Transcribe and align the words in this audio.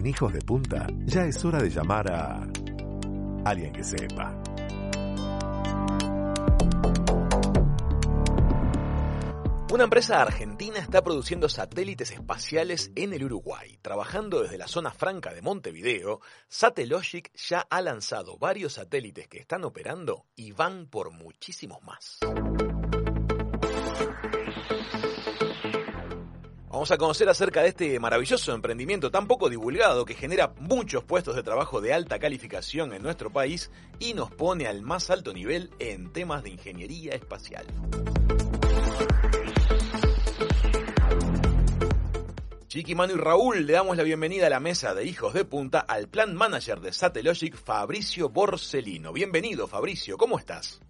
En 0.00 0.06
Hijos 0.06 0.32
de 0.32 0.40
Punta 0.40 0.86
ya 1.04 1.26
es 1.26 1.44
hora 1.44 1.62
de 1.62 1.68
llamar 1.68 2.10
a 2.10 2.40
alguien 3.44 3.70
que 3.70 3.84
sepa. 3.84 4.34
Una 9.70 9.84
empresa 9.84 10.22
argentina 10.22 10.78
está 10.78 11.02
produciendo 11.02 11.50
satélites 11.50 12.12
espaciales 12.12 12.92
en 12.94 13.12
el 13.12 13.24
Uruguay. 13.24 13.78
Trabajando 13.82 14.40
desde 14.40 14.56
la 14.56 14.68
zona 14.68 14.90
franca 14.90 15.34
de 15.34 15.42
Montevideo, 15.42 16.22
Satellogic 16.48 17.30
ya 17.36 17.66
ha 17.68 17.82
lanzado 17.82 18.38
varios 18.38 18.72
satélites 18.72 19.28
que 19.28 19.40
están 19.40 19.64
operando 19.64 20.24
y 20.34 20.52
van 20.52 20.86
por 20.86 21.10
muchísimos 21.10 21.82
más. 21.82 22.20
Vamos 26.80 26.92
a 26.92 26.96
conocer 26.96 27.28
acerca 27.28 27.60
de 27.60 27.68
este 27.68 28.00
maravilloso 28.00 28.54
emprendimiento 28.54 29.10
tan 29.10 29.26
poco 29.26 29.50
divulgado 29.50 30.06
que 30.06 30.14
genera 30.14 30.54
muchos 30.60 31.04
puestos 31.04 31.36
de 31.36 31.42
trabajo 31.42 31.82
de 31.82 31.92
alta 31.92 32.18
calificación 32.18 32.94
en 32.94 33.02
nuestro 33.02 33.30
país 33.30 33.70
y 33.98 34.14
nos 34.14 34.30
pone 34.30 34.66
al 34.66 34.80
más 34.80 35.10
alto 35.10 35.34
nivel 35.34 35.68
en 35.78 36.10
temas 36.10 36.42
de 36.42 36.48
ingeniería 36.48 37.12
espacial. 37.12 37.66
Chiqui, 42.68 42.94
Manu 42.94 43.12
y 43.12 43.18
Raúl, 43.18 43.66
le 43.66 43.74
damos 43.74 43.98
la 43.98 44.02
bienvenida 44.02 44.46
a 44.46 44.50
la 44.50 44.60
mesa 44.60 44.94
de 44.94 45.04
Hijos 45.04 45.34
de 45.34 45.44
Punta 45.44 45.80
al 45.80 46.08
plan 46.08 46.34
manager 46.34 46.80
de 46.80 46.94
Satellogic, 46.94 47.56
Fabricio 47.56 48.30
Borsellino. 48.30 49.12
Bienvenido, 49.12 49.66
Fabricio, 49.66 50.16
¿cómo 50.16 50.38
estás? 50.38 50.80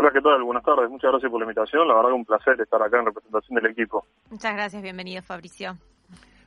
Hola, 0.00 0.12
¿qué 0.12 0.20
tal? 0.20 0.44
Buenas 0.44 0.62
tardes, 0.62 0.88
muchas 0.88 1.10
gracias 1.10 1.28
por 1.28 1.40
la 1.40 1.44
invitación. 1.44 1.88
La 1.88 1.94
verdad 1.94 2.10
que 2.10 2.14
un 2.14 2.24
placer 2.24 2.60
estar 2.60 2.80
acá 2.80 3.00
en 3.00 3.06
representación 3.06 3.56
del 3.56 3.66
equipo. 3.72 4.06
Muchas 4.30 4.54
gracias, 4.54 4.80
bienvenido, 4.80 5.22
Fabricio. 5.22 5.76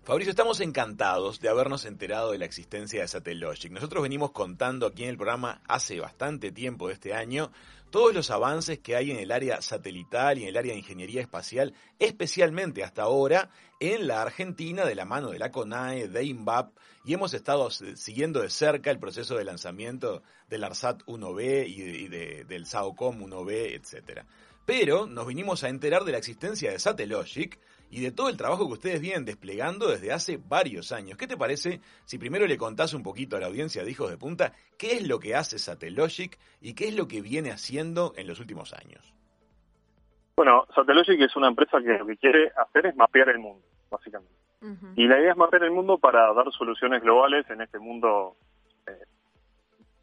Fabricio, 0.04 0.32
estamos 0.32 0.60
encantados 0.62 1.40
de 1.42 1.50
habernos 1.50 1.86
enterado 1.86 2.32
de 2.32 2.40
la 2.40 2.46
existencia 2.46 3.02
de 3.02 3.08
Satellogic. 3.08 3.72
Nosotros 3.72 4.02
venimos 4.02 4.32
contando 4.32 4.88
aquí 4.88 5.04
en 5.04 5.10
el 5.10 5.16
programa 5.16 5.62
hace 5.68 6.00
bastante 6.00 6.52
tiempo 6.52 6.88
de 6.88 6.96
este 6.96 7.14
año 7.14 7.52
todos 7.92 8.12
los 8.12 8.32
avances 8.32 8.80
que 8.80 8.96
hay 8.96 9.12
en 9.12 9.18
el 9.18 9.32
área 9.32 9.62
satelital 9.62 10.40
y 10.40 10.44
en 10.44 10.50
el 10.50 10.58
área 10.58 10.74
de 10.74 10.80
ingeniería 10.80 11.22
espacial, 11.22 11.76
especialmente 12.00 12.84
hasta 12.84 13.04
ahora 13.04 13.52
en 13.80 14.08
la 14.08 14.24
Argentina 14.24 14.86
de 14.86 14.96
la 14.96 15.06
mano 15.06 15.30
de 15.30 15.38
la 15.38 15.52
CONAE, 15.52 16.08
de 16.08 16.24
INVAP, 16.24 16.76
y 17.06 17.14
hemos 17.14 17.36
estado 17.36 17.70
siguiendo 17.70 18.42
de 18.42 18.50
cerca 18.50 18.90
el 18.90 18.98
proceso 18.98 19.36
de 19.36 19.46
lanzamiento 19.46 20.24
del 20.50 20.64
ARSAT 20.64 21.04
1B 21.04 21.68
y, 21.68 22.08
del 22.08 22.66
SAOCOM 22.66 23.22
1B, 23.22 23.80
etcétera. 23.80 24.26
Pero 24.66 25.06
nos 25.06 25.28
vinimos 25.28 25.64
a 25.64 25.70
enterar 25.70 26.06
de 26.06 26.14
la 26.14 26.18
existencia 26.18 26.72
de 26.72 26.80
Satellogic 26.80 27.60
y 27.92 28.02
de 28.02 28.12
todo 28.12 28.30
el 28.30 28.38
trabajo 28.38 28.68
que 28.68 28.74
ustedes 28.74 29.02
vienen 29.02 29.26
desplegando 29.26 29.88
desde 29.88 30.14
hace 30.14 30.40
varios 30.48 30.94
años. 30.94 31.18
¿Qué 31.18 31.28
te 31.28 31.38
parece 31.38 31.82
si 32.06 32.18
primero 32.18 32.48
le 32.48 32.58
contás 32.58 32.94
un 32.94 33.04
poquito 33.04 33.36
a 33.36 33.40
la 33.40 33.48
audiencia 33.48 33.84
de 33.84 33.92
Hijos 33.92 34.10
de 34.10 34.18
Punta 34.18 34.54
qué 34.78 34.94
es 34.94 35.08
lo 35.08 35.20
que 35.20 35.36
hace 35.36 35.60
Satellogic 35.60 36.40
y 36.62 36.74
qué 36.74 36.88
es 36.88 36.96
lo 36.96 37.08
que 37.08 37.22
viene 37.22 37.52
haciendo 37.52 38.14
en 38.16 38.28
los 38.28 38.40
últimos 38.40 38.74
años? 38.74 39.14
Bueno, 40.38 40.66
Satellogic 40.74 41.20
es 41.20 41.36
una 41.36 41.50
empresa 41.50 41.80
que 41.82 41.98
lo 41.98 42.06
que 42.06 42.18
quiere 42.18 42.52
hacer 42.56 42.88
es 42.88 42.96
mapear 42.96 43.30
el 43.30 43.40
mundo, 43.40 43.64
básicamente. 43.90 44.34
Y 44.96 45.08
la 45.08 45.20
idea 45.20 45.32
es 45.32 45.38
mapear 45.38 45.64
el 45.64 45.72
mundo 45.72 45.98
para 45.98 46.32
dar 46.34 46.52
soluciones 46.52 47.02
globales 47.02 47.50
en 47.50 47.62
este 47.62 47.80
mundo 47.80 48.36
eh, 48.86 49.06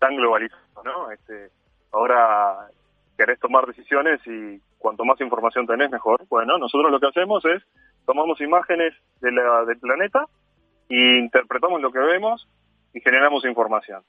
tan 0.00 0.16
globalizado, 0.16 0.82
¿no? 0.84 1.10
Este, 1.12 1.50
ahora 1.92 2.68
querés 3.16 3.38
tomar 3.38 3.66
decisiones 3.66 4.20
y 4.26 4.60
cuanto 4.78 5.04
más 5.04 5.20
información 5.20 5.66
tenés, 5.66 5.90
mejor. 5.90 6.26
Bueno, 6.28 6.58
nosotros 6.58 6.90
lo 6.90 7.00
que 7.00 7.08
hacemos 7.08 7.44
es 7.44 7.62
tomamos 8.06 8.40
imágenes 8.40 8.94
de 9.20 9.32
la, 9.32 9.64
del 9.64 9.78
planeta 9.78 10.26
e 10.88 11.18
interpretamos 11.18 11.80
lo 11.80 11.92
que 11.92 11.98
vemos 11.98 12.48
y 12.94 13.00
generamos 13.00 13.44
información. 13.44 14.02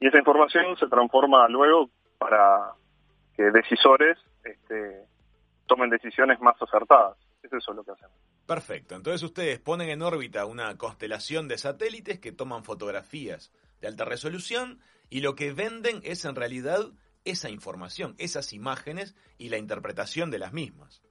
Y 0.00 0.08
esa 0.08 0.18
información 0.18 0.76
se 0.76 0.88
transforma 0.88 1.48
luego 1.48 1.88
para 2.18 2.72
que 3.36 3.44
decisores 3.44 4.18
este, 4.44 5.06
tomen 5.66 5.90
decisiones 5.90 6.40
más 6.40 6.60
acertadas. 6.60 7.16
Eso 7.42 7.56
es 7.56 7.76
lo 7.76 7.84
que 7.84 7.92
hacemos. 7.92 8.16
Perfecto. 8.46 8.94
Entonces 8.94 9.22
ustedes 9.22 9.58
ponen 9.58 9.88
en 9.88 10.02
órbita 10.02 10.44
una 10.44 10.76
constelación 10.76 11.48
de 11.48 11.58
satélites 11.58 12.18
que 12.18 12.32
toman 12.32 12.64
fotografías 12.64 13.52
de 13.80 13.88
alta 13.88 14.04
resolución 14.04 14.80
y 15.08 15.20
lo 15.20 15.34
que 15.34 15.52
venden 15.52 16.00
es 16.02 16.24
en 16.24 16.34
realidad 16.34 16.80
esa 17.24 17.50
información, 17.50 18.14
esas 18.18 18.52
imágenes 18.52 19.16
y 19.38 19.48
la 19.48 19.58
interpretación 19.58 20.30
de 20.30 20.38
las 20.38 20.52
mismas. 20.52 21.02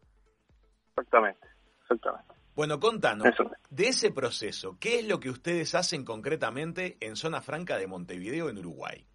Exactamente, 0.89 1.47
exactamente. 1.81 2.33
Bueno, 2.55 2.79
contanos, 2.79 3.29
de 3.71 3.87
ese 3.87 4.11
proceso, 4.11 4.77
¿qué 4.79 4.99
es 4.99 5.07
lo 5.07 5.19
que 5.19 5.31
ustedes 5.31 5.73
hacen 5.73 6.05
concretamente 6.05 6.97
en 6.99 7.15
Zona 7.15 7.41
Franca 7.41 7.77
de 7.77 7.87
Montevideo, 7.87 8.49
en 8.49 8.59
Uruguay? 8.59 9.07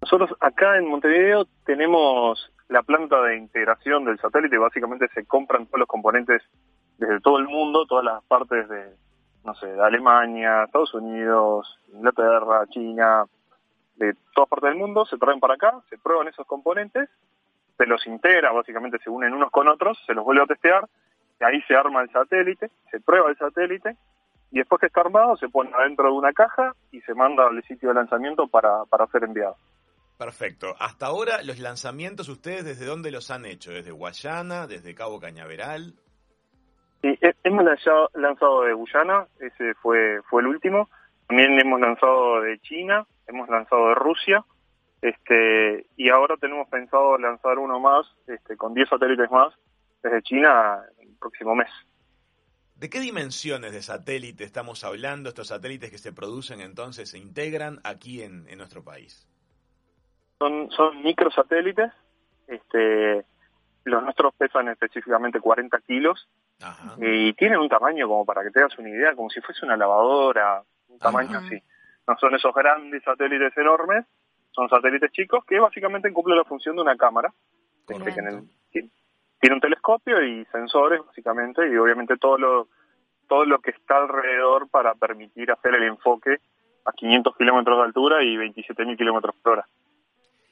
Nosotros 0.00 0.30
acá 0.40 0.78
en 0.78 0.88
Montevideo 0.88 1.46
tenemos 1.66 2.50
la 2.68 2.82
planta 2.82 3.20
de 3.22 3.36
integración 3.36 4.04
del 4.04 4.18
satélite, 4.18 4.56
básicamente 4.56 5.08
se 5.14 5.26
compran 5.26 5.66
todos 5.66 5.80
los 5.80 5.88
componentes 5.88 6.42
desde 6.96 7.20
todo 7.20 7.38
el 7.38 7.48
mundo, 7.48 7.86
todas 7.86 8.04
las 8.04 8.24
partes 8.24 8.66
de, 8.68 8.96
no 9.44 9.54
sé, 9.54 9.66
de 9.66 9.82
Alemania, 9.82 10.64
Estados 10.64 10.94
Unidos, 10.94 11.78
Inglaterra, 11.92 12.66
China, 12.70 13.24
de 13.96 14.14
todas 14.34 14.48
partes 14.48 14.70
del 14.70 14.78
mundo, 14.78 15.04
se 15.06 15.18
traen 15.18 15.40
para 15.40 15.54
acá, 15.54 15.80
se 15.88 15.98
prueban 15.98 16.28
esos 16.28 16.46
componentes, 16.46 17.08
se 17.76 17.86
los 17.86 18.06
integra, 18.06 18.52
básicamente 18.52 18.98
se 18.98 19.10
unen 19.10 19.34
unos 19.34 19.50
con 19.50 19.68
otros, 19.68 19.98
se 20.06 20.14
los 20.14 20.24
vuelve 20.24 20.42
a 20.42 20.46
testear, 20.46 20.88
y 21.40 21.44
ahí 21.44 21.60
se 21.62 21.74
arma 21.74 22.02
el 22.02 22.10
satélite, 22.10 22.70
se 22.90 23.00
prueba 23.00 23.30
el 23.30 23.36
satélite, 23.36 23.96
y 24.50 24.58
después 24.58 24.80
que 24.80 24.86
está 24.86 25.00
armado 25.00 25.36
se 25.36 25.48
pone 25.48 25.70
adentro 25.74 26.06
de 26.06 26.12
una 26.12 26.32
caja 26.32 26.74
y 26.92 27.00
se 27.02 27.14
manda 27.14 27.46
al 27.46 27.62
sitio 27.64 27.88
de 27.88 27.96
lanzamiento 27.96 28.46
para, 28.46 28.84
para 28.84 29.06
ser 29.08 29.24
enviado. 29.24 29.56
Perfecto. 30.16 30.74
Hasta 30.78 31.06
ahora, 31.06 31.42
los 31.42 31.58
lanzamientos, 31.58 32.28
¿ustedes 32.28 32.64
desde 32.64 32.86
dónde 32.86 33.10
los 33.10 33.30
han 33.30 33.44
hecho? 33.44 33.70
¿Desde 33.70 33.90
Guayana? 33.90 34.66
¿Desde 34.66 34.94
Cabo 34.94 35.20
Cañaveral? 35.20 35.94
Sí, 37.02 37.18
hemos 37.44 37.64
lanzado 38.14 38.62
de 38.62 38.72
Guyana, 38.72 39.26
ese 39.38 39.74
fue, 39.74 40.22
fue 40.22 40.40
el 40.40 40.48
último. 40.48 40.88
También 41.26 41.60
hemos 41.60 41.80
lanzado 41.80 42.40
de 42.40 42.58
China, 42.60 43.06
hemos 43.26 43.48
lanzado 43.48 43.88
de 43.88 43.94
Rusia, 43.94 44.44
este, 45.02 45.86
y 45.96 46.08
ahora 46.10 46.36
tenemos 46.36 46.68
pensado 46.68 47.18
lanzar 47.18 47.58
uno 47.58 47.78
más, 47.80 48.06
este, 48.26 48.56
con 48.56 48.74
10 48.74 48.88
satélites 48.88 49.30
más, 49.30 49.54
desde 50.02 50.22
China 50.22 50.82
el 51.00 51.14
próximo 51.18 51.54
mes. 51.54 51.70
¿De 52.76 52.90
qué 52.90 53.00
dimensiones 53.00 53.72
de 53.72 53.82
satélite 53.82 54.44
estamos 54.44 54.84
hablando? 54.84 55.30
Estos 55.30 55.48
satélites 55.48 55.90
que 55.90 55.98
se 55.98 56.12
producen 56.12 56.60
entonces 56.60 57.10
se 57.10 57.18
integran 57.18 57.80
aquí 57.84 58.22
en, 58.22 58.44
nuestro 58.56 58.84
país. 58.84 59.26
Son, 60.38 60.70
son 60.70 61.02
microsatélites, 61.02 61.90
este, 62.46 63.24
los 63.84 64.02
nuestros 64.02 64.34
pesan 64.34 64.68
específicamente 64.68 65.40
40 65.40 65.78
kilos 65.80 66.28
y 66.98 67.32
tienen 67.34 67.60
un 67.60 67.68
tamaño 67.68 68.08
como 68.08 68.24
para 68.24 68.42
que 68.42 68.50
te 68.50 68.60
hagas 68.60 68.78
una 68.78 68.90
idea, 68.90 69.14
como 69.14 69.30
si 69.30 69.40
fuese 69.40 69.64
una 69.64 69.76
lavadora, 69.76 70.62
un 70.88 70.98
tamaño 70.98 71.38
así. 71.38 71.62
No 72.06 72.16
son 72.18 72.34
esos 72.34 72.54
grandes 72.54 73.02
satélites 73.02 73.56
enormes, 73.56 74.04
son 74.52 74.68
satélites 74.68 75.10
chicos 75.12 75.44
que 75.44 75.58
básicamente 75.58 76.12
cumplen 76.12 76.38
la 76.38 76.44
función 76.44 76.76
de 76.76 76.82
una 76.82 76.96
cámara. 76.96 77.32
Este, 77.88 78.90
tiene 79.40 79.54
un 79.54 79.60
telescopio 79.60 80.22
y 80.22 80.44
sensores 80.46 81.04
básicamente 81.04 81.68
y 81.68 81.76
obviamente 81.76 82.16
todo 82.16 82.38
lo 82.38 82.68
todo 83.28 83.44
lo 83.44 83.60
que 83.60 83.72
está 83.72 83.98
alrededor 83.98 84.68
para 84.70 84.94
permitir 84.94 85.50
hacer 85.50 85.74
el 85.74 85.82
enfoque 85.84 86.36
a 86.84 86.92
500 86.92 87.36
kilómetros 87.36 87.78
de 87.78 87.84
altura 87.84 88.22
y 88.22 88.36
27.000 88.36 88.96
kilómetros 88.96 89.34
por 89.42 89.52
hora. 89.54 89.66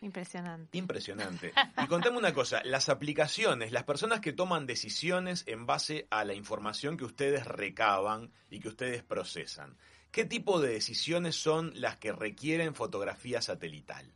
Impresionante. 0.00 0.76
Impresionante. 0.76 1.53
Y 1.82 1.87
contame 1.87 2.19
una 2.19 2.34
cosa, 2.34 2.60
las 2.64 2.88
aplicaciones, 2.88 3.73
las 3.73 3.84
personas 3.84 4.20
que 4.20 4.32
toman 4.32 4.67
decisiones 4.67 5.44
en 5.46 5.64
base 5.64 6.06
a 6.11 6.25
la 6.25 6.34
información 6.34 6.96
que 6.96 7.05
ustedes 7.05 7.46
recaban 7.46 8.31
y 8.50 8.61
que 8.61 8.69
ustedes 8.69 9.02
procesan, 9.02 9.76
¿qué 10.14 10.25
tipo 10.25 10.61
de 10.61 10.72
decisiones 10.72 11.34
son 11.34 11.72
las 11.75 11.96
que 11.96 12.12
requieren 12.12 12.75
fotografía 12.75 13.43
satelital? 13.43 14.06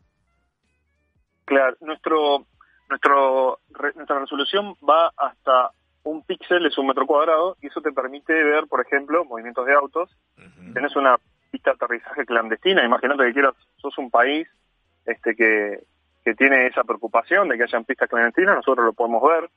Claro, 1.45 1.77
nuestro, 1.81 2.47
nuestro, 2.89 3.59
nuestra 3.97 4.21
resolución 4.21 4.77
va 4.89 5.13
hasta 5.17 5.73
un 6.05 6.23
píxel 6.23 6.65
es 6.67 6.79
un 6.79 6.87
metro 6.87 7.05
cuadrado 7.07 7.57
y 7.61 7.67
eso 7.67 7.81
te 7.81 7.93
permite 7.93 8.33
ver, 8.33 8.67
por 8.67 8.81
ejemplo, 8.81 9.25
movimientos 9.25 9.67
de 9.67 9.75
autos. 9.75 10.11
Tienes 10.73 10.95
una 10.95 11.19
pista 11.51 11.71
de 11.71 11.77
aterrizaje 11.77 12.25
clandestina, 12.25 12.85
imagínate 12.85 13.25
que 13.25 13.33
quieras, 13.33 13.55
sos 13.77 13.99
un 13.99 14.11
país 14.11 14.49
este 15.05 15.35
que, 15.35 15.81
que 16.25 16.35
tiene 16.35 16.67
esa 16.67 16.85
preocupación 16.85 17.49
de 17.49 17.57
que 17.57 17.65
hayan 17.65 17.85
pistas 17.85 18.09
clandestinas, 18.09 18.57
nosotros 18.57 18.87
lo 18.87 18.93
podemos 18.93 19.23
ver. 19.23 19.51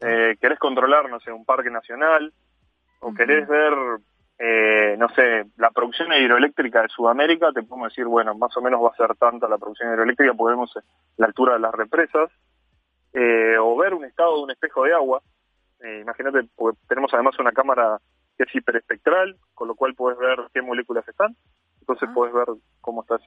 Eh, 0.00 0.36
querés 0.40 0.58
controlar, 0.58 1.08
no 1.08 1.20
sé, 1.20 1.30
un 1.30 1.44
parque 1.44 1.70
nacional, 1.70 2.32
o 3.00 3.14
querés 3.14 3.46
ver, 3.46 3.72
eh, 4.38 4.96
no 4.98 5.08
sé, 5.10 5.46
la 5.56 5.70
producción 5.70 6.12
hidroeléctrica 6.12 6.82
de 6.82 6.88
Sudamérica, 6.88 7.52
te 7.52 7.62
podemos 7.62 7.88
decir, 7.88 8.04
bueno, 8.04 8.34
más 8.34 8.54
o 8.56 8.60
menos 8.60 8.82
va 8.82 8.90
a 8.90 8.96
ser 8.96 9.16
tanta 9.16 9.48
la 9.48 9.56
producción 9.56 9.92
hidroeléctrica, 9.92 10.34
podemos 10.34 10.72
la 11.16 11.26
altura 11.26 11.54
de 11.54 11.60
las 11.60 11.72
represas, 11.72 12.30
eh, 13.14 13.56
o 13.58 13.76
ver 13.76 13.94
un 13.94 14.04
estado 14.04 14.36
de 14.36 14.42
un 14.42 14.50
espejo 14.50 14.84
de 14.84 14.92
agua. 14.92 15.22
Eh, 15.80 16.00
imagínate, 16.02 16.48
tenemos 16.86 17.12
además 17.14 17.38
una 17.38 17.52
cámara 17.52 17.98
que 18.36 18.44
es 18.44 18.54
hiperespectral, 18.54 19.36
con 19.54 19.68
lo 19.68 19.74
cual 19.74 19.94
puedes 19.94 20.18
ver 20.18 20.38
qué 20.52 20.60
moléculas 20.60 21.08
están. 21.08 21.34
Entonces 21.80 22.08
ah. 22.10 22.12
puedes 22.14 22.34
ver 22.34 22.46
cómo 22.82 23.02
está, 23.02 23.18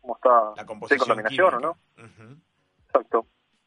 cómo 0.00 0.14
está 0.14 0.52
la 0.56 0.64
contaminación 0.64 1.54
o 1.54 1.60
no. 1.60 1.76
Exacto. 2.86 3.26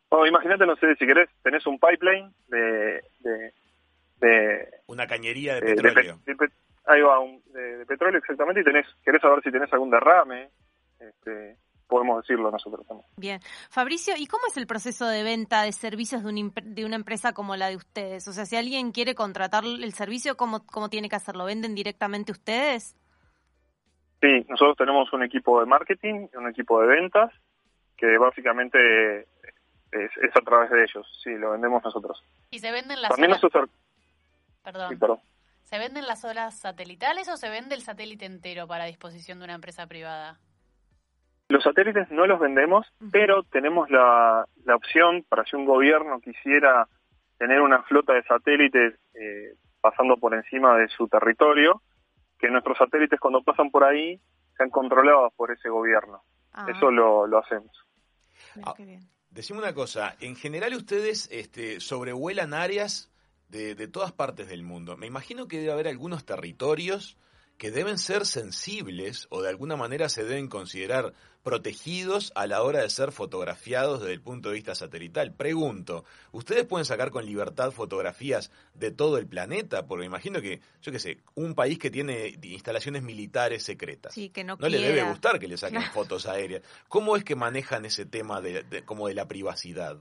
O 0.09 0.25
imagínate, 0.25 0.65
no 0.65 0.75
sé, 0.77 0.95
si 0.95 1.05
querés, 1.05 1.29
tenés 1.43 1.67
un 1.67 1.77
pipeline 1.79 2.33
de... 2.47 3.03
de, 3.19 3.53
Una 4.87 5.05
cañería 5.05 5.55
de 5.55 5.61
petróleo. 5.61 6.19
Ahí 6.87 7.01
va, 7.01 7.19
de, 7.53 7.85
petróleo 7.85 8.19
exactamente, 8.19 8.61
y 8.61 8.63
tenés, 8.63 8.85
querés 9.03 9.21
saber 9.21 9.43
si 9.43 9.51
tenés 9.51 9.71
algún 9.73 9.89
derrame, 9.89 10.49
este, 10.99 11.57
podemos 11.87 12.21
decirlo 12.21 12.51
nosotros 12.51 12.85
también. 12.87 13.07
Bien. 13.17 13.39
Fabricio, 13.69 14.13
¿y 14.17 14.27
cómo 14.27 14.43
es 14.47 14.57
el 14.57 14.67
proceso 14.67 15.07
de 15.07 15.23
venta 15.23 15.63
de 15.63 15.71
servicios 15.71 16.23
de, 16.23 16.51
de 16.63 16.85
una 16.85 16.95
empresa 16.95 17.33
como 17.33 17.55
la 17.55 17.69
de 17.69 17.75
ustedes? 17.75 18.27
O 18.27 18.33
sea, 18.33 18.45
si 18.45 18.55
alguien 18.55 18.91
quiere 18.91 19.15
contratar 19.15 19.63
el 19.65 19.93
servicio, 19.93 20.35
¿cómo, 20.37 20.65
¿cómo 20.65 20.89
tiene 20.89 21.09
que 21.09 21.15
hacerlo? 21.15 21.45
¿Venden 21.45 21.75
directamente 21.75 22.31
ustedes? 22.31 22.95
Sí, 24.21 24.45
nosotros 24.49 24.77
tenemos 24.77 25.11
un 25.13 25.23
equipo 25.23 25.59
de 25.59 25.67
marketing, 25.67 26.27
un 26.33 26.49
equipo 26.49 26.81
de 26.81 26.87
ventas, 26.87 27.31
que 27.95 28.17
básicamente 28.17 29.27
es, 29.91 30.35
a 30.35 30.41
través 30.41 30.69
de 30.71 30.83
ellos. 30.83 31.07
Sí, 31.23 31.35
lo 31.35 31.51
vendemos 31.51 31.83
nosotros. 31.83 32.23
¿Y 32.51 32.59
se 32.59 32.71
venden 32.71 33.01
las 33.01 33.11
También 33.11 33.31
Perdón. 34.63 34.99
perdón. 34.99 35.19
¿Se 35.67 35.77
venden 35.79 36.07
las 36.07 36.23
horas 36.23 36.57
satelitales 36.57 37.27
o 37.27 37.35
se 37.35 37.49
vende 37.49 37.75
el 37.75 37.81
satélite 37.81 38.23
entero 38.23 38.67
para 38.67 38.85
disposición 38.85 39.39
de 39.39 39.43
una 39.43 39.55
empresa 39.55 39.85
privada? 39.85 40.39
Los 41.49 41.61
satélites 41.61 42.09
no 42.09 42.25
los 42.25 42.39
vendemos, 42.39 42.87
pero 43.11 43.43
tenemos 43.43 43.89
la, 43.89 44.47
la 44.63 44.75
opción 44.77 45.25
para 45.27 45.43
si 45.43 45.57
un 45.57 45.65
gobierno 45.65 46.21
quisiera 46.21 46.87
tener 47.37 47.59
una 47.59 47.83
flota 47.83 48.13
de 48.13 48.23
satélites 48.23 48.93
eh, 49.13 49.55
pasando 49.81 50.15
por 50.15 50.33
encima 50.33 50.77
de 50.77 50.87
su 50.87 51.09
territorio, 51.09 51.81
que 52.39 52.49
nuestros 52.49 52.77
satélites 52.77 53.19
cuando 53.19 53.43
pasan 53.43 53.69
por 53.69 53.83
ahí 53.83 54.21
sean 54.55 54.69
controlados 54.69 55.33
por 55.33 55.51
ese 55.51 55.67
gobierno. 55.67 56.23
Ah. 56.53 56.65
Eso 56.69 56.91
lo, 56.91 57.27
lo 57.27 57.39
hacemos. 57.39 57.77
Ah, 58.63 58.73
decime 59.31 59.59
una 59.59 59.73
cosa, 59.73 60.15
en 60.21 60.37
general 60.37 60.73
ustedes 60.75 61.27
este, 61.29 61.81
sobrevuelan 61.81 62.53
áreas 62.53 63.11
de, 63.49 63.75
de 63.75 63.87
todas 63.87 64.11
partes 64.11 64.47
del 64.49 64.63
mundo. 64.63 64.97
Me 64.97 65.07
imagino 65.07 65.47
que 65.47 65.59
debe 65.59 65.71
haber 65.71 65.87
algunos 65.87 66.25
territorios 66.25 67.17
que 67.57 67.71
deben 67.71 67.97
ser 67.97 68.25
sensibles 68.25 69.27
o 69.31 69.41
de 69.41 69.49
alguna 69.49 69.75
manera 69.75 70.09
se 70.09 70.23
deben 70.23 70.47
considerar 70.47 71.13
protegidos 71.43 72.31
a 72.35 72.45
la 72.45 72.61
hora 72.61 72.81
de 72.81 72.89
ser 72.89 73.11
fotografiados 73.11 74.01
desde 74.01 74.13
el 74.13 74.21
punto 74.21 74.49
de 74.49 74.55
vista 74.55 74.75
satelital. 74.75 75.33
Pregunto, 75.33 76.03
¿ustedes 76.31 76.65
pueden 76.65 76.85
sacar 76.85 77.09
con 77.09 77.25
libertad 77.25 77.71
fotografías 77.71 78.51
de 78.73 78.91
todo 78.91 79.17
el 79.17 79.27
planeta? 79.27 79.87
Porque 79.87 80.01
me 80.01 80.07
imagino 80.07 80.41
que, 80.41 80.59
yo 80.81 80.91
qué 80.91 80.99
sé, 80.99 81.17
un 81.35 81.55
país 81.55 81.79
que 81.79 81.89
tiene 81.89 82.37
instalaciones 82.43 83.01
militares 83.01 83.63
secretas, 83.63 84.13
que 84.13 84.43
no, 84.43 84.57
le 84.57 84.79
debe 84.79 85.03
gustar 85.03 85.39
que 85.39 85.47
le 85.47 85.57
saquen 85.57 85.81
fotos 85.93 86.27
aéreas. 86.27 86.61
¿Cómo 86.89 87.15
es 87.15 87.23
que 87.23 87.35
manejan 87.35 87.85
ese 87.85 88.05
tema 88.05 88.41
de, 88.41 88.83
como 88.85 89.07
de 89.07 89.15
la 89.15 89.27
privacidad? 89.27 89.97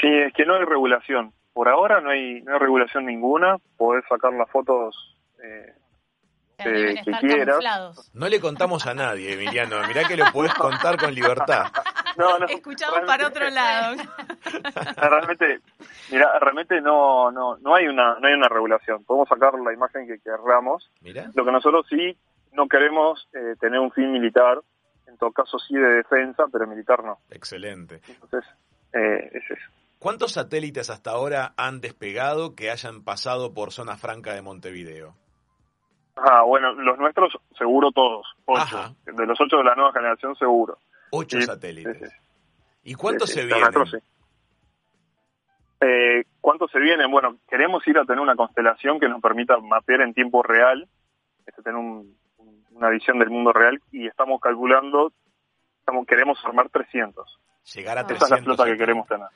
Sí, 0.00 0.06
es 0.06 0.32
que 0.34 0.44
no 0.44 0.54
hay 0.54 0.64
regulación. 0.64 1.32
Por 1.52 1.68
ahora 1.68 2.00
no 2.00 2.10
hay, 2.10 2.42
no 2.42 2.54
hay 2.54 2.58
regulación 2.58 3.06
ninguna. 3.06 3.56
Podés 3.76 4.04
sacar 4.08 4.32
las 4.32 4.48
fotos 4.50 4.94
eh, 5.42 5.74
que, 6.62 7.46
No 8.12 8.28
le 8.28 8.40
contamos 8.40 8.86
a 8.86 8.94
nadie, 8.94 9.32
Emiliano. 9.34 9.86
Mirá 9.86 10.06
que 10.06 10.16
lo 10.16 10.26
puedes 10.32 10.54
contar 10.54 10.98
con 10.98 11.14
libertad. 11.14 11.66
No, 12.16 12.38
no, 12.38 12.46
Escuchamos 12.46 13.00
para 13.06 13.28
otro 13.28 13.48
lado. 13.50 13.96
realmente, 14.96 15.60
mira, 16.10 16.38
realmente 16.38 16.80
no, 16.80 17.30
no, 17.30 17.56
no 17.58 17.74
hay 17.74 17.86
una, 17.86 18.18
no 18.18 18.28
hay 18.28 18.34
una 18.34 18.48
regulación. 18.48 19.04
Podemos 19.04 19.28
sacar 19.28 19.54
la 19.54 19.72
imagen 19.72 20.06
que 20.06 20.18
querramos. 20.18 20.90
Lo 21.34 21.44
que 21.44 21.52
nosotros 21.52 21.86
sí 21.88 22.16
no 22.52 22.68
queremos 22.68 23.28
eh, 23.32 23.54
tener 23.58 23.80
un 23.80 23.92
fin 23.92 24.12
militar. 24.12 24.60
En 25.06 25.16
todo 25.16 25.32
caso 25.32 25.58
sí 25.58 25.74
de 25.74 25.88
defensa, 25.88 26.44
pero 26.52 26.66
militar 26.66 27.02
no. 27.02 27.18
Excelente. 27.30 28.00
Entonces, 28.08 28.44
eh, 28.92 29.30
es 29.32 29.50
eso. 29.50 29.70
¿Cuántos 30.00 30.32
satélites 30.32 30.88
hasta 30.88 31.10
ahora 31.10 31.52
han 31.58 31.82
despegado 31.82 32.54
que 32.54 32.70
hayan 32.70 33.04
pasado 33.04 33.52
por 33.52 33.70
zona 33.70 33.98
franca 33.98 34.32
de 34.32 34.40
Montevideo? 34.40 35.14
Ah, 36.16 36.42
bueno, 36.46 36.72
los 36.72 36.98
nuestros 36.98 37.34
seguro 37.56 37.92
todos, 37.92 38.26
ocho. 38.46 38.96
De 39.04 39.26
los 39.26 39.38
ocho 39.38 39.58
de 39.58 39.64
la 39.64 39.74
nueva 39.74 39.92
generación 39.92 40.34
seguro. 40.36 40.78
Ocho 41.12 41.42
satélites. 41.42 42.18
¿Y 42.82 42.94
cuántos 42.94 43.28
se 43.28 43.44
vienen? 43.44 43.68
Eh, 45.82 46.24
¿Cuántos 46.40 46.70
se 46.70 46.78
vienen? 46.78 47.10
Bueno, 47.10 47.36
queremos 47.46 47.86
ir 47.86 47.98
a 47.98 48.06
tener 48.06 48.20
una 48.20 48.36
constelación 48.36 48.98
que 49.00 49.08
nos 49.08 49.20
permita 49.20 49.58
mapear 49.58 50.00
en 50.00 50.14
tiempo 50.14 50.42
real, 50.42 50.88
este, 51.44 51.62
tener 51.62 51.78
una 52.70 52.88
visión 52.88 53.18
del 53.18 53.28
mundo 53.28 53.52
real 53.52 53.78
y 53.92 54.06
estamos 54.06 54.40
calculando, 54.40 55.12
estamos, 55.80 56.06
queremos 56.06 56.42
armar 56.42 56.70
300. 56.70 57.38
Llegar 57.74 57.98
a 57.98 58.06
300. 58.06 58.16
Esa 58.16 58.24
es 58.24 58.40
la 58.40 58.44
flota 58.44 58.64
que 58.64 58.78
queremos 58.78 59.06
tener. 59.06 59.28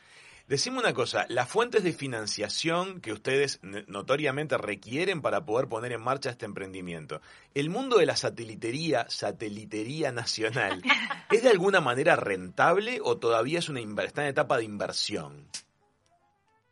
Decime 0.46 0.78
una 0.78 0.92
cosa, 0.92 1.24
las 1.30 1.50
fuentes 1.50 1.84
de 1.84 1.92
financiación 1.94 3.00
que 3.00 3.12
ustedes 3.12 3.62
notoriamente 3.88 4.58
requieren 4.58 5.22
para 5.22 5.46
poder 5.46 5.68
poner 5.68 5.92
en 5.92 6.04
marcha 6.04 6.28
este 6.28 6.44
emprendimiento, 6.44 7.22
¿el 7.54 7.70
mundo 7.70 7.96
de 7.96 8.04
la 8.04 8.14
satelitería, 8.14 9.08
satelitería 9.08 10.12
nacional, 10.12 10.82
es 11.30 11.42
de 11.42 11.48
alguna 11.48 11.80
manera 11.80 12.16
rentable 12.16 12.98
o 13.02 13.16
todavía 13.16 13.58
es 13.58 13.70
una 13.70 13.80
está 14.04 14.24
en 14.24 14.28
etapa 14.28 14.58
de 14.58 14.64
inversión? 14.64 15.46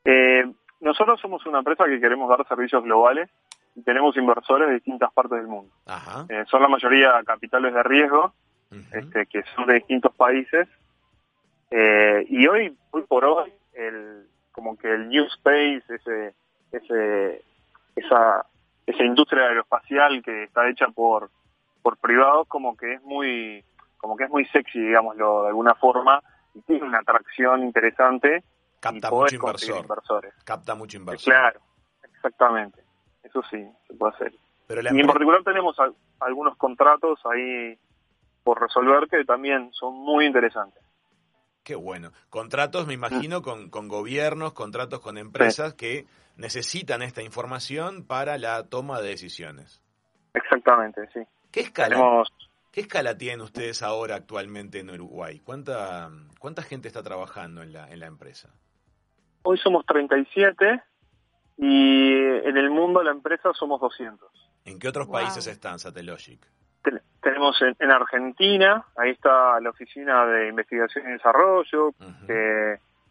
Eh, 0.05 0.45
nosotros 0.81 1.19
somos 1.19 1.47
una 1.47 1.61
empresa 1.61 1.87
que 1.87 1.99
queremos 1.99 2.29
dar 2.29 2.47
servicios 2.47 2.85
globales 2.85 3.31
y 3.75 3.81
tenemos 3.81 4.15
inversores 4.19 4.69
de 4.69 4.75
distintas 4.75 5.11
partes 5.15 5.39
del 5.39 5.47
mundo. 5.47 5.73
Eh, 6.29 6.45
son 6.51 6.61
la 6.61 6.69
mayoría 6.69 7.23
capitales 7.25 7.73
de 7.73 7.83
riesgo, 7.83 8.35
este, 8.93 9.25
que 9.25 9.43
son 9.55 9.67
de 9.67 9.75
distintos 9.75 10.15
países. 10.15 10.69
Eh, 11.71 12.27
y 12.29 12.47
hoy, 12.47 12.77
hoy 12.91 13.03
por 13.09 13.25
hoy, 13.25 13.51
el 13.75 14.27
como 14.53 14.77
que 14.77 14.93
el 14.93 15.09
New 15.09 15.25
Space, 15.25 15.83
ese, 15.89 16.35
ese, 16.71 17.43
esa, 17.97 18.47
esa 18.87 19.05
industria 19.05 19.45
aeroespacial 19.45 20.23
que 20.23 20.45
está 20.45 20.69
hecha 20.69 20.89
por, 20.89 21.31
por 21.83 21.97
privados, 21.97 22.47
como 22.49 22.77
que 22.77 22.95
es 22.95 23.03
muy, 23.03 23.65
como 23.97 24.17
que 24.17 24.25
es 24.25 24.31
muy 24.31 24.45
sexy, 24.47 24.79
digámoslo 24.79 25.43
de 25.43 25.49
alguna 25.49 25.75
forma, 25.75 26.23
y 26.55 26.61
tiene 26.63 26.85
una 26.85 26.99
atracción 26.99 27.63
interesante. 27.63 28.45
Capta 28.81 29.11
mucho 29.11 29.35
inversor. 29.37 29.79
Inversores. 29.79 30.35
Capta 30.45 30.75
mucho 30.75 30.99
inversor. 30.99 31.33
Claro, 31.33 31.61
exactamente. 32.15 32.83
Eso 33.23 33.43
sí, 33.51 33.65
se 33.87 33.95
puede 33.95 34.15
hacer. 34.15 34.35
Pero 34.67 34.83
y 34.83 35.01
en 35.01 35.07
particular 35.07 35.43
tenemos 35.45 35.77
algunos 36.21 36.57
contratos 36.57 37.21
ahí 37.27 37.79
por 38.45 38.61
resolver 38.61 39.09
que 39.09 39.25
también 39.25 39.73
son 39.73 39.95
muy 39.95 40.27
interesantes. 40.27 40.82
Qué 41.65 41.77
bueno. 41.77 42.11
Contratos, 42.29 42.87
me 42.87 42.95
imagino, 42.95 43.43
con, 43.43 43.71
con 43.71 43.89
gobiernos, 43.89 44.53
contratos 44.53 45.01
con 45.01 45.17
empresas 45.17 45.75
que 45.75 46.07
necesitan 46.37 47.03
esta 47.03 47.23
información 47.23 48.05
para 48.05 48.37
la 48.39 48.65
toma 48.69 49.01
de 49.01 49.09
decisiones. 49.09 49.81
Exactamente, 50.35 51.09
sí. 51.13 51.21
¿Qué 51.53 51.61
escala, 51.61 52.25
¿qué 52.73 52.81
escala 52.81 53.17
tienen 53.17 53.43
ustedes 53.43 53.83
ahora 53.83 54.17
actualmente 54.17 54.81
en 54.81 54.91
Uruguay? 54.91 55.41
¿Cuánta, 55.45 56.11
cuánta 56.39 56.63
gente 56.63 56.89
está 56.89 57.03
trabajando 57.03 57.63
en 57.63 57.73
la, 57.73 57.91
en 57.91 58.01
la 58.01 58.07
empresa? 58.07 58.49
Hoy 59.43 59.59
somos 59.59 59.85
37 59.87 60.83
y 61.59 62.13
en 62.13 62.57
el 62.57 62.71
mundo 62.71 63.01
de 63.01 63.07
la 63.07 63.11
empresa 63.13 63.53
somos 63.53 63.81
200. 63.81 64.29
¿En 64.65 64.79
qué 64.79 64.89
otros 64.89 65.09
países 65.09 65.47
están 65.47 65.79
Satellogic? 65.79 66.41
Tenemos 67.23 67.57
en, 67.63 67.91
Argentina, 67.91 68.85
ahí 68.97 69.11
está 69.11 69.61
la 69.61 69.71
Oficina 69.71 70.27
de 70.27 70.49
Investigación 70.49 71.09
y 71.09 71.13
Desarrollo, 71.13 71.95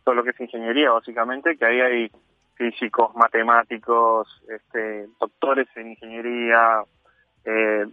todo 0.03 0.15
lo 0.15 0.23
que 0.23 0.31
es 0.31 0.39
ingeniería 0.39 0.91
básicamente, 0.91 1.57
que 1.57 1.65
ahí 1.65 1.79
hay 1.79 2.11
físicos, 2.55 3.15
matemáticos, 3.15 4.27
este, 4.49 5.07
doctores 5.19 5.67
en 5.75 5.91
ingeniería, 5.91 6.83
eh, 7.45 7.85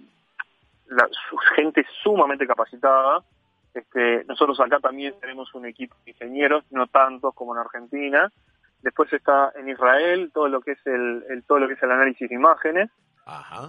la, 0.88 1.08
gente 1.56 1.86
sumamente 2.02 2.46
capacitada. 2.46 3.22
Este, 3.72 4.24
nosotros 4.24 4.58
acá 4.60 4.80
también 4.80 5.14
tenemos 5.20 5.54
un 5.54 5.66
equipo 5.66 5.94
de 6.04 6.10
ingenieros, 6.10 6.64
no 6.70 6.86
tantos 6.88 7.34
como 7.34 7.54
en 7.54 7.60
Argentina. 7.60 8.32
Después 8.82 9.12
está 9.12 9.52
en 9.56 9.68
Israel 9.68 10.30
todo 10.34 10.48
lo 10.48 10.60
que 10.60 10.72
es 10.72 10.86
el 10.86 11.44
todo 11.46 11.58
lo 11.58 11.68
que 11.68 11.74
es 11.74 11.82
el 11.82 11.90
análisis 11.90 12.28
de 12.28 12.34
imágenes 12.34 12.90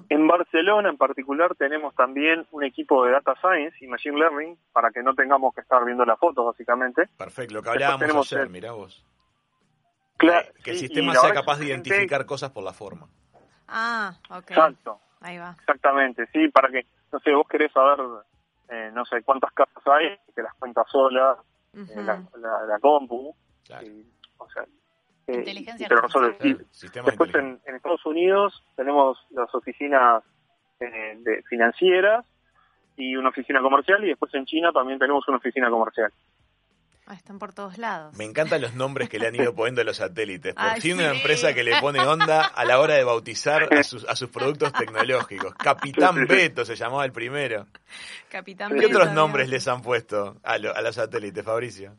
en 0.10 0.28
Barcelona 0.28 0.90
en 0.90 0.98
particular 0.98 1.56
tenemos 1.56 1.94
también 1.96 2.46
un 2.52 2.64
equipo 2.64 3.06
de 3.06 3.12
Data 3.12 3.36
Science 3.42 3.78
y 3.82 3.88
Machine 3.88 4.18
Learning 4.18 4.58
para 4.72 4.92
que 4.92 5.04
no 5.04 5.14
tengamos 5.14 5.54
que 5.54 5.62
estar 5.62 5.84
viendo 5.84 6.06
las 6.06 6.18
fotos 6.18 6.46
básicamente. 6.46 7.08
Perfecto, 7.18 7.56
lo 7.56 7.62
que 7.62 7.70
hablábamos 7.70 8.32
ayer, 8.32 8.50
mirá 8.50 8.72
vos. 8.72 9.06
Claro, 10.18 10.50
que 10.64 10.72
el 10.72 10.78
sistema 10.78 11.14
sea 11.16 11.34
capaz 11.34 11.60
de 11.60 11.68
identificar 11.68 12.26
cosas 12.26 12.52
por 12.52 12.64
la 12.64 12.74
forma. 12.74 13.08
Ah, 13.68 14.14
ok. 14.30 14.52
Exacto. 14.52 15.00
Ahí 15.22 15.38
va. 15.38 15.56
Exactamente, 15.60 16.28
sí, 16.32 16.48
para 16.50 16.70
que, 16.70 16.86
no 17.12 17.20
sé, 17.20 17.34
vos 17.34 17.48
querés 17.48 17.72
saber, 17.72 18.00
eh, 18.70 18.92
no 18.94 19.06
sé, 19.06 19.22
cuántas 19.24 19.52
casas 19.52 19.84
hay, 19.86 20.18
que 20.34 20.42
las 20.42 20.54
cuentas 20.56 20.86
solas, 20.90 21.38
eh, 21.74 21.86
la, 21.96 22.24
la, 22.66 22.80
compu, 22.80 23.36
o 24.38 24.50
sea, 24.50 24.66
inteligencia 25.34 25.88
artificial. 25.88 26.66
Después 27.06 27.36
en, 27.36 27.60
Estados 27.66 28.06
Unidos 28.06 28.64
tenemos 28.76 29.18
las 29.32 29.54
oficinas 29.54 30.24
de 30.80 31.44
financieras 31.50 32.26
y 32.96 33.16
una 33.16 33.30
oficina 33.30 33.62
comercial 33.62 34.04
y 34.04 34.10
después 34.10 34.34
en 34.34 34.46
China 34.46 34.72
también 34.72 35.00
tenemos 35.00 35.28
una 35.28 35.38
oficina 35.38 35.70
comercial. 35.70 36.12
Ah, 37.12 37.16
están 37.16 37.40
por 37.40 37.54
todos 37.54 37.80
lados. 37.80 38.16
Me 38.16 38.24
encantan 38.24 38.62
los 38.62 38.76
nombres 38.76 39.10
que 39.10 39.18
le 39.18 39.26
han 39.26 39.34
ido 39.34 39.56
poniendo 39.56 39.82
a 39.82 39.84
los 39.84 39.98
satélites. 39.98 40.54
Por 40.54 40.80
fin 40.80 40.94
una 40.94 41.10
empresa 41.10 41.56
que 41.56 41.64
le 41.64 41.82
pone 41.82 42.00
onda 42.02 42.46
a 42.46 42.66
la 42.66 42.80
hora 42.80 42.94
de 42.94 43.04
bautizar 43.04 43.74
a 43.74 43.82
sus, 43.82 44.08
a 44.08 44.16
sus 44.16 44.30
productos 44.30 44.72
tecnológicos. 44.74 45.56
Capitán 45.56 46.28
Beto 46.28 46.66
se 46.66 46.76
llamaba 46.76 47.04
el 47.06 47.12
primero. 47.12 47.66
Capitán 48.30 48.78
¿Qué 48.78 48.86
otros 48.86 49.12
nombres 49.12 49.50
les 49.50 49.68
han 49.68 49.82
puesto 49.82 50.38
a, 50.44 50.54
a 50.54 50.82
los 50.84 50.96
satélites, 50.96 51.44
Fabricio? 51.44 51.98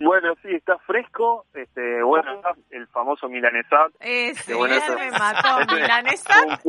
Bueno, 0.00 0.34
sí, 0.42 0.48
está 0.54 0.78
fresco. 0.78 1.44
Este, 1.52 2.02
bueno, 2.02 2.34
está 2.34 2.54
el 2.70 2.86
famoso 2.88 3.28
milanesat. 3.28 3.92
Ese, 4.00 4.54
bueno, 4.54 4.74
me 4.98 5.10
mató. 5.10 5.58
Milanesat 5.74 6.60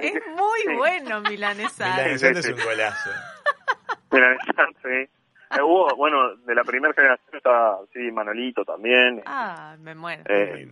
es 0.00 0.22
muy 0.34 0.76
bueno, 0.76 1.20
milanesat. 1.20 1.96
Milanesat 1.96 2.36
es 2.38 2.48
un 2.48 2.64
golazo. 2.64 3.10
Milanesat, 4.10 4.76
sí. 4.82 5.10
Eh, 5.50 5.62
hubo, 5.62 5.94
bueno, 5.96 6.34
de 6.36 6.54
la 6.54 6.64
primera 6.64 6.94
generación 6.94 7.36
está, 7.36 7.76
sí, 7.92 8.10
Manolito 8.10 8.64
también. 8.64 9.22
Ah, 9.26 9.76
me 9.80 9.94
muero. 9.94 10.22
Eh, 10.26 10.68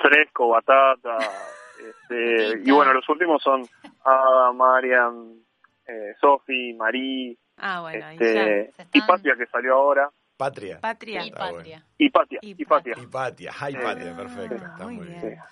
fresco, 0.00 0.48
batata. 0.48 1.18
este, 1.80 2.60
y 2.64 2.70
bueno, 2.70 2.92
los 2.92 3.08
últimos 3.08 3.42
son 3.42 3.62
Ada, 4.04 4.52
Marian, 4.52 5.34
eh, 5.86 6.14
Sofi, 6.20 6.74
Marí. 6.74 7.36
Ah, 7.56 7.80
bueno, 7.80 8.08
este, 8.10 8.72
y 8.92 9.00
Patia 9.02 9.34
que 9.36 9.46
salió 9.46 9.74
ahora. 9.74 10.10
Patria. 10.36 10.80
Patria. 10.80 11.24
Y 11.24 11.30
Patria. 11.30 11.84
Y 11.98 12.10
Patia. 12.10 12.38
Y 12.42 12.64
Patia. 12.64 12.94
Y 13.02 13.06
Patia. 13.06 13.52
Hi, 13.52 13.74
Patia, 13.74 14.16
perfecto. 14.16 14.54
Está 14.56 14.86
muy, 14.86 15.06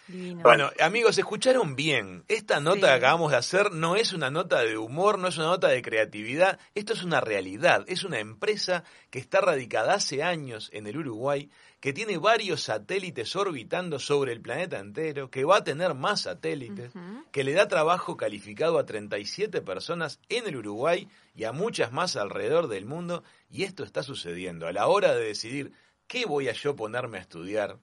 bien. 0.08 0.42
Bueno, 0.42 0.70
amigos, 0.78 1.16
escucharon 1.16 1.74
bien. 1.74 2.24
Esta 2.28 2.60
nota 2.60 2.88
que 2.88 2.92
acabamos 2.92 3.30
de 3.30 3.38
hacer 3.38 3.72
no 3.72 3.96
es 3.96 4.12
una 4.12 4.30
nota 4.30 4.60
de 4.60 4.76
humor, 4.76 5.18
no 5.18 5.28
es 5.28 5.38
una 5.38 5.46
nota 5.46 5.68
de 5.68 5.80
creatividad. 5.80 6.58
Esto 6.74 6.92
es 6.92 7.02
una 7.02 7.20
realidad. 7.22 7.84
Es 7.86 8.04
una 8.04 8.18
empresa 8.18 8.84
que 9.10 9.18
está 9.18 9.40
radicada 9.40 9.94
hace 9.94 10.22
años 10.22 10.68
en 10.74 10.86
el 10.86 10.98
Uruguay 10.98 11.50
que 11.84 11.92
tiene 11.92 12.16
varios 12.16 12.62
satélites 12.62 13.36
orbitando 13.36 13.98
sobre 13.98 14.32
el 14.32 14.40
planeta 14.40 14.78
entero, 14.78 15.30
que 15.30 15.44
va 15.44 15.58
a 15.58 15.64
tener 15.64 15.92
más 15.92 16.22
satélites, 16.22 16.90
que 17.30 17.44
le 17.44 17.52
da 17.52 17.68
trabajo 17.68 18.16
calificado 18.16 18.78
a 18.78 18.86
37 18.86 19.60
personas 19.60 20.18
en 20.30 20.46
el 20.46 20.56
Uruguay 20.56 21.10
y 21.34 21.44
a 21.44 21.52
muchas 21.52 21.92
más 21.92 22.16
alrededor 22.16 22.68
del 22.68 22.86
mundo, 22.86 23.22
y 23.50 23.64
esto 23.64 23.84
está 23.84 24.02
sucediendo. 24.02 24.66
A 24.66 24.72
la 24.72 24.86
hora 24.86 25.14
de 25.14 25.26
decidir 25.26 25.72
qué 26.06 26.24
voy 26.24 26.48
a 26.48 26.52
yo 26.52 26.74
ponerme 26.74 27.18
a 27.18 27.20
estudiar, 27.20 27.76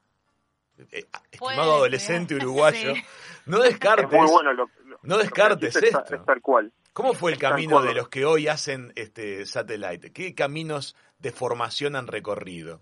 eh, 0.92 1.06
estimado 1.32 1.76
adolescente 1.76 2.34
uruguayo, 2.38 2.96
no 3.46 3.60
descartes, 3.60 4.20
no 5.04 5.18
descartes 5.20 5.76
esto. 5.76 6.26
¿Cómo 6.94 7.14
fue 7.14 7.34
el 7.34 7.38
camino 7.38 7.84
de 7.84 7.94
los 7.94 8.10
que 8.10 8.26
hoy 8.26 8.48
hacen 8.48 8.94
este 8.96 9.46
satélite? 9.46 10.12
¿Qué 10.12 10.34
caminos 10.34 10.96
de 11.20 11.32
formación 11.32 11.96
han 11.96 12.08
recorrido? 12.08 12.82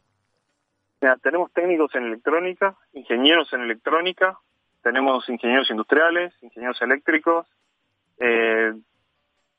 Tenemos 1.21 1.51
técnicos 1.53 1.93
en 1.95 2.05
electrónica, 2.05 2.75
ingenieros 2.93 3.51
en 3.53 3.61
electrónica, 3.61 4.37
tenemos 4.81 5.27
ingenieros 5.29 5.69
industriales, 5.69 6.33
ingenieros 6.41 6.81
eléctricos. 6.81 7.47
Eh, 8.17 8.73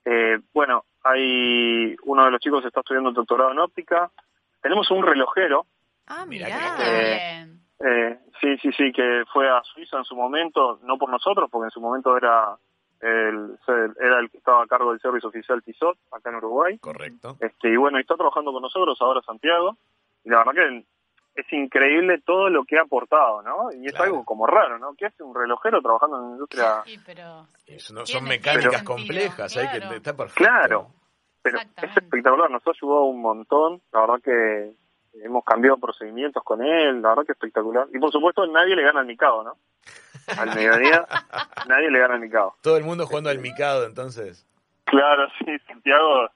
eh, 0.04 0.38
bueno, 0.52 0.84
hay 1.02 1.96
uno 2.04 2.24
de 2.24 2.30
los 2.30 2.40
chicos 2.40 2.62
que 2.62 2.68
está 2.68 2.80
estudiando 2.80 3.10
el 3.10 3.14
doctorado 3.14 3.52
en 3.52 3.58
óptica. 3.58 4.10
Tenemos 4.62 4.90
un 4.90 5.04
relojero. 5.04 5.66
Ah, 6.06 6.24
mira. 6.26 6.48
Eh, 7.82 8.18
sí, 8.40 8.58
sí, 8.58 8.70
sí, 8.72 8.92
que 8.92 9.24
fue 9.32 9.48
a 9.48 9.62
Suiza 9.62 9.98
en 9.98 10.04
su 10.04 10.14
momento, 10.14 10.80
no 10.82 10.98
por 10.98 11.08
nosotros, 11.10 11.48
porque 11.50 11.66
en 11.66 11.70
su 11.70 11.80
momento 11.80 12.16
era 12.16 12.56
el, 13.00 13.58
era 13.98 14.20
el 14.20 14.30
que 14.30 14.36
estaba 14.36 14.64
a 14.64 14.66
cargo 14.66 14.90
del 14.90 15.00
servicio 15.00 15.30
oficial 15.30 15.62
Tizot, 15.62 15.96
acá 16.12 16.28
en 16.28 16.36
Uruguay. 16.36 16.78
Correcto. 16.78 17.36
Este, 17.40 17.72
y 17.72 17.76
bueno, 17.76 17.98
está 17.98 18.16
trabajando 18.16 18.52
con 18.52 18.62
nosotros 18.62 18.98
ahora 19.00 19.22
Santiago. 19.22 19.76
Y 20.24 20.28
la 20.28 20.38
verdad 20.38 20.52
que 20.52 20.84
es 21.34 21.52
increíble 21.52 22.20
todo 22.24 22.48
lo 22.48 22.64
que 22.64 22.78
ha 22.78 22.82
aportado, 22.82 23.42
¿no? 23.42 23.72
Y 23.72 23.86
es 23.86 23.94
algo 23.94 24.24
como 24.24 24.46
raro, 24.46 24.78
¿no? 24.78 24.94
¿Qué 24.94 25.06
hace 25.06 25.22
un 25.22 25.34
relojero 25.34 25.80
trabajando 25.80 26.16
en 26.16 26.22
la 26.22 26.30
industria? 26.32 26.82
Sí, 26.84 26.98
pero... 27.04 27.46
son 28.06 28.24
mecánicas 28.24 28.82
complejas, 28.82 29.56
hay 29.56 29.68
que 29.68 29.96
estar 29.96 30.16
perfecto. 30.16 30.44
Claro, 30.44 30.90
pero 31.42 31.58
es 31.58 31.96
espectacular, 31.96 32.50
nos 32.50 32.66
ha 32.66 32.70
ayudado 32.70 33.04
un 33.04 33.20
montón, 33.20 33.80
la 33.92 34.00
verdad 34.00 34.20
que 34.22 34.74
hemos 35.24 35.44
cambiado 35.44 35.78
procedimientos 35.78 36.42
con 36.44 36.62
él, 36.62 37.00
la 37.00 37.10
verdad 37.10 37.24
que 37.26 37.32
espectacular. 37.32 37.88
Y 37.92 37.98
por 37.98 38.12
supuesto 38.12 38.46
nadie 38.46 38.76
le 38.76 38.82
gana 38.82 39.00
al 39.00 39.06
micado, 39.06 39.42
¿no? 39.42 39.56
Al 40.38 40.48
mediodía 40.54 41.06
nadie 41.66 41.90
le 41.90 41.98
gana 41.98 42.14
al 42.14 42.20
micado. 42.20 42.54
Todo 42.62 42.76
el 42.76 42.84
mundo 42.84 43.06
jugando 43.06 43.30
al 43.30 43.38
micado, 43.38 43.86
entonces. 43.86 44.46
Claro, 44.84 45.28
sí, 45.38 45.56
Santiago 45.66 46.28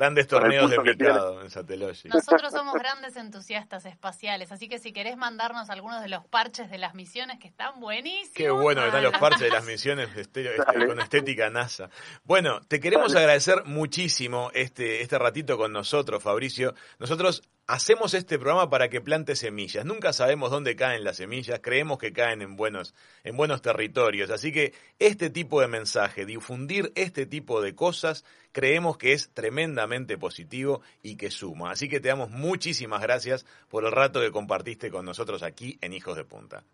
Grandes 0.00 0.28
torneos 0.28 0.70
de 0.70 0.80
picado 0.80 1.42
en 1.42 1.50
Satellogic. 1.50 2.10
Nosotros 2.14 2.50
somos 2.52 2.72
grandes 2.72 3.16
entusiastas 3.16 3.84
espaciales, 3.84 4.50
así 4.50 4.66
que 4.66 4.78
si 4.78 4.94
querés 4.94 5.18
mandarnos 5.18 5.68
algunos 5.68 6.00
de 6.00 6.08
los 6.08 6.24
parches 6.24 6.70
de 6.70 6.78
las 6.78 6.94
misiones 6.94 7.38
que 7.38 7.48
están 7.48 7.78
buenísimos. 7.80 8.32
Qué 8.32 8.48
bueno 8.48 8.80
que 8.80 8.86
están 8.86 9.02
los 9.02 9.18
parches 9.18 9.42
de 9.42 9.50
las 9.50 9.66
misiones 9.66 10.08
este, 10.16 10.56
con 10.86 11.00
estética 11.00 11.50
NASA. 11.50 11.90
Bueno, 12.24 12.62
te 12.62 12.80
queremos 12.80 13.14
agradecer 13.14 13.64
muchísimo 13.66 14.50
este, 14.54 15.02
este 15.02 15.18
ratito 15.18 15.58
con 15.58 15.70
nosotros, 15.70 16.22
Fabricio. 16.22 16.74
Nosotros 16.98 17.42
hacemos 17.70 18.14
este 18.14 18.36
programa 18.36 18.68
para 18.68 18.88
que 18.88 19.00
plante 19.00 19.36
semillas. 19.36 19.84
Nunca 19.84 20.12
sabemos 20.12 20.50
dónde 20.50 20.74
caen 20.74 21.04
las 21.04 21.16
semillas, 21.16 21.60
creemos 21.62 21.98
que 21.98 22.12
caen 22.12 22.42
en 22.42 22.56
buenos, 22.56 22.94
en 23.22 23.36
buenos 23.36 23.62
territorios. 23.62 24.30
Así 24.30 24.52
que 24.52 24.72
este 24.98 25.30
tipo 25.30 25.60
de 25.60 25.68
mensaje, 25.68 26.26
difundir 26.26 26.92
este 26.96 27.26
tipo 27.26 27.62
de 27.62 27.76
cosas, 27.76 28.24
creemos 28.52 28.98
que 28.98 29.12
es 29.12 29.32
tremendamente 29.32 30.18
positivo 30.18 30.80
y 31.02 31.16
que 31.16 31.30
suma. 31.30 31.70
Así 31.70 31.88
que 31.88 32.00
te 32.00 32.08
damos 32.08 32.30
muchísimas 32.30 33.00
gracias 33.02 33.46
por 33.70 33.84
el 33.84 33.92
rato 33.92 34.20
que 34.20 34.32
compartiste 34.32 34.90
con 34.90 35.04
nosotros 35.04 35.44
aquí 35.44 35.78
en 35.80 35.92
Hijos 35.92 36.16
de 36.16 36.24
Punta. 36.24 36.64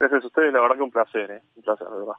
Gracias 0.00 0.24
a 0.24 0.26
ustedes, 0.26 0.52
la 0.52 0.60
verdad 0.60 0.76
que 0.76 0.82
un 0.82 0.90
placer, 0.90 1.30
¿eh? 1.30 1.42
un 1.54 1.62
placer, 1.62 1.86
de 1.86 1.98
verdad. 1.98 2.14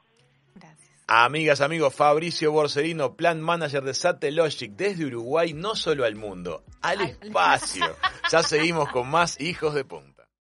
Amigas, 1.06 1.60
amigos, 1.60 1.94
Fabricio 1.94 2.52
Borsellino, 2.52 3.16
Plan 3.16 3.40
Manager 3.40 3.82
de 3.82 3.92
Satellogic 3.92 4.72
desde 4.72 5.06
Uruguay, 5.06 5.52
no 5.52 5.74
solo 5.74 6.04
al 6.04 6.14
mundo, 6.14 6.62
al 6.80 7.00
espacio. 7.00 7.96
ya 8.30 8.42
seguimos 8.42 8.88
con 8.90 9.08
más 9.08 9.40
Hijos 9.40 9.74
de 9.74 9.84
Punta. 9.84 10.11